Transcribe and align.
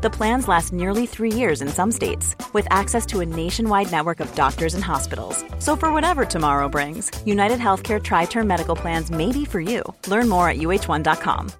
The 0.00 0.10
plans 0.10 0.46
last 0.46 0.72
nearly 0.72 1.06
three 1.06 1.32
years 1.32 1.60
in 1.60 1.68
some 1.68 1.90
states, 1.90 2.36
with 2.52 2.68
access 2.70 3.04
to 3.06 3.18
a 3.18 3.26
nationwide 3.26 3.90
network 3.90 4.20
of 4.20 4.32
doctors 4.36 4.74
and 4.74 4.84
hospitals. 4.84 5.44
So, 5.58 5.74
for 5.74 5.92
whatever 5.92 6.24
tomorrow 6.24 6.68
brings, 6.68 7.10
United 7.26 7.58
Healthcare 7.58 8.00
Tri 8.00 8.26
Term 8.26 8.46
Medical 8.46 8.76
Plans 8.76 9.10
may 9.10 9.32
be 9.32 9.44
for 9.44 9.60
you. 9.60 9.82
Learn 10.06 10.28
more 10.28 10.48
at 10.48 10.58
uh1.com. 10.58 11.50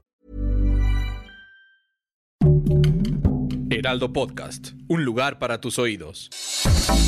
Heraldo 3.71 4.13
Podcast, 4.13 4.73
un 4.89 5.05
lugar 5.05 5.39
para 5.39 5.61
tus 5.61 5.79
oídos. 5.79 6.31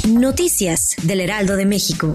Noticias 0.09 0.97
del 1.03 1.21
Heraldo 1.21 1.57
de 1.57 1.65
México. 1.65 2.13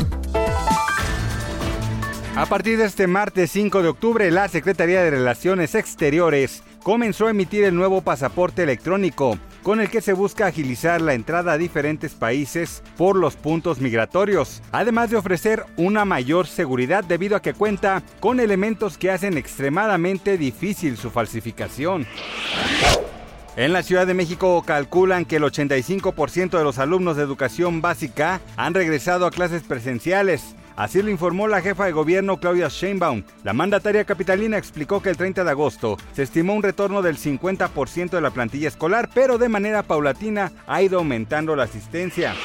A 2.36 2.46
partir 2.48 2.78
de 2.78 2.84
este 2.84 3.08
martes 3.08 3.50
5 3.52 3.82
de 3.82 3.88
octubre, 3.88 4.30
la 4.30 4.50
Secretaría 4.50 5.02
de 5.02 5.10
Relaciones 5.10 5.74
Exteriores 5.74 6.64
comenzó 6.86 7.26
a 7.26 7.32
emitir 7.32 7.64
el 7.64 7.74
nuevo 7.74 8.02
pasaporte 8.02 8.62
electrónico, 8.62 9.40
con 9.64 9.82
el 9.82 9.90
que 9.90 10.02
se 10.02 10.14
busca 10.14 10.46
agilizar 10.46 11.02
la 11.02 11.16
entrada 11.16 11.54
a 11.54 11.58
diferentes 11.58 12.14
países 12.14 12.84
por 12.96 13.16
los 13.16 13.36
puntos 13.36 13.82
migratorios, 13.82 14.62
además 14.72 15.10
de 15.10 15.18
ofrecer 15.18 15.66
una 15.78 16.06
mayor 16.06 16.46
seguridad 16.46 17.04
debido 17.04 17.36
a 17.36 17.42
que 17.42 17.56
cuenta 17.56 18.04
con 18.20 18.40
elementos 18.40 19.00
que 19.00 19.10
hacen 19.10 19.36
extremadamente 19.36 20.38
difícil 20.38 20.96
su 20.96 21.10
falsificación. 21.10 22.06
En 23.56 23.74
la 23.74 23.82
Ciudad 23.82 24.06
de 24.06 24.14
México 24.14 24.62
calculan 24.64 25.26
que 25.26 25.38
el 25.38 25.44
85% 25.44 26.56
de 26.56 26.64
los 26.64 26.78
alumnos 26.78 27.18
de 27.18 27.24
educación 27.24 27.82
básica 27.82 28.42
han 28.58 28.76
regresado 28.76 29.26
a 29.26 29.32
clases 29.32 29.64
presenciales. 29.64 30.56
Así 30.76 31.02
lo 31.02 31.10
informó 31.10 31.48
la 31.48 31.62
jefa 31.62 31.86
de 31.86 31.94
gobierno 31.94 32.38
Claudia 32.38 32.68
Sheinbaum. 32.68 33.24
La 33.44 33.54
mandataria 33.54 34.04
capitalina 34.04 34.58
explicó 34.58 35.02
que 35.02 35.10
el 35.10 35.18
30 35.18 35.44
de 35.44 35.52
agosto 35.52 35.98
se 36.14 36.24
estimó 36.24 36.54
un 36.54 36.64
retorno 36.64 37.02
del 37.02 37.18
50% 37.18 38.10
de 38.10 38.22
la 38.22 38.32
plantilla 38.32 38.68
escolar, 38.68 39.10
pero 39.14 39.38
de 39.38 39.50
manera 39.50 39.84
paulatina 39.84 40.52
ha 40.68 40.82
ido 40.82 41.00
aumentando 41.00 41.56
la 41.56 41.64
asistencia. 41.64 42.36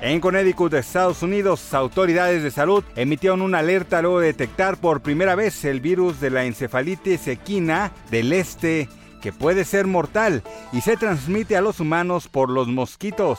En 0.00 0.18
Connecticut, 0.20 0.74
Estados 0.74 1.22
Unidos, 1.22 1.74
autoridades 1.74 2.42
de 2.42 2.50
salud 2.50 2.82
emitieron 2.96 3.42
una 3.42 3.58
alerta 3.58 4.02
luego 4.02 4.20
de 4.20 4.28
detectar 4.28 4.78
por 4.78 5.02
primera 5.02 5.34
vez 5.34 5.64
el 5.64 5.80
virus 5.80 6.20
de 6.20 6.30
la 6.30 6.44
encefalitis 6.44 7.28
equina 7.28 7.92
del 8.10 8.32
este 8.32 8.88
que 9.20 9.32
puede 9.32 9.64
ser 9.64 9.86
mortal 9.86 10.42
y 10.72 10.80
se 10.80 10.96
transmite 10.96 11.56
a 11.56 11.60
los 11.60 11.78
humanos 11.78 12.28
por 12.28 12.50
los 12.50 12.66
mosquitos. 12.66 13.38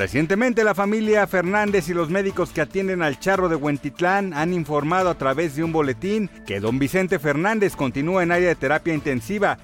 Recientemente 0.00 0.64
la 0.64 0.74
familia 0.74 1.26
Fernández 1.26 1.90
y 1.90 1.92
los 1.92 2.08
médicos 2.08 2.52
que 2.54 2.62
atienden 2.62 3.02
al 3.02 3.20
charro 3.20 3.50
de 3.50 3.56
Huentitlán 3.56 4.32
han 4.32 4.54
informado 4.54 5.10
a 5.10 5.18
través 5.18 5.54
de 5.56 5.62
un 5.62 5.72
boletín 5.72 6.30
que 6.46 6.58
don 6.58 6.78
Vicente 6.78 7.18
Fernández 7.18 7.76
continúa 7.76 8.22
en 8.22 8.32
área 8.32 8.48
de 8.48 8.54
terapia 8.54 8.94
intensiva. 8.94 9.58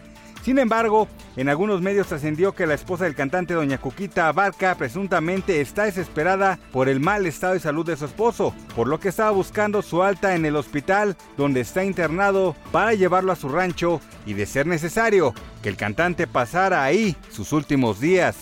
Sin 0.47 0.61
embargo, 0.61 1.09
en 1.35 1.49
algunos 1.49 1.83
medios 1.83 2.07
trascendió 2.07 2.53
que 2.53 2.69
la 2.69 2.75
esposa 2.75 3.03
del 3.03 3.17
cantante 3.17 3.55
doña 3.55 3.79
Cuquita 3.79 4.29
Abarca 4.29 4.77
presuntamente 4.77 5.61
está 5.61 5.87
desesperada 5.87 6.61
por 6.71 6.89
el 6.89 7.01
mal 7.01 7.27
estado 7.27 7.55
de 7.55 7.59
salud 7.59 7.85
de 7.85 7.97
su 7.97 8.05
esposo, 8.05 8.55
por 8.77 8.87
lo 8.87 9.01
que 9.01 9.09
estaba 9.09 9.33
buscando 9.33 9.83
su 9.83 10.05
alta 10.05 10.37
en 10.37 10.47
el 10.47 10.55
hospital 10.55 11.17
donde 11.37 11.63
está 11.63 11.83
internado 11.83 12.55
para 12.71 12.95
llevarlo 12.95 13.33
a 13.33 13.37
su 13.37 13.49
rancho 13.49 14.01
y 14.25 14.35
de 14.35 14.47
ser 14.47 14.69
necesario 14.69 15.35
que 15.65 15.69
el 15.69 15.77
cantante 15.77 16.29
pasara 16.29 16.85
ahí 16.85 17.17
sus 17.29 17.53
últimos 17.53 17.99
días. 17.99 18.37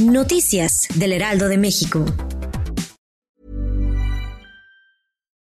Noticias 0.00 0.88
del 0.96 1.12
Heraldo 1.12 1.46
de 1.46 1.56
México. 1.56 2.04